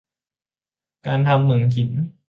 [1.05, 1.91] การทำเหมืองหิน